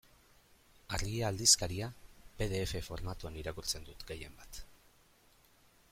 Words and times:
Argia 0.97 1.27
aldizkaria 1.27 1.89
pe 2.39 2.47
de 2.55 2.63
efe 2.69 2.83
formatuan 2.89 3.39
irakurtzen 3.43 3.89
dut 3.91 4.07
gehienbat. 4.13 4.63